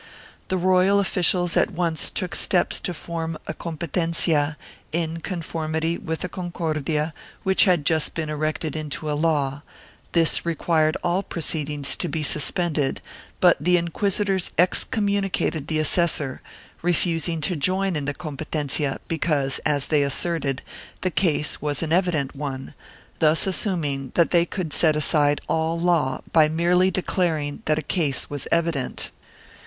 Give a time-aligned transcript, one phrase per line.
[0.47, 4.55] The royal officials at once took steps to form a competencia,
[4.91, 9.61] in conformity with the Concordia which had just been erected into a law;
[10.13, 12.99] this required all proceedings to be suspended
[13.39, 16.41] but the inquisitors excommunicated the assessor,
[16.81, 20.63] refusing to join in the competencia because, as they asserted,
[21.01, 22.73] the case was an evident one,
[23.19, 28.31] thus assuming that they could set aside all law by merely declaring that a case
[28.31, 29.11] was evident.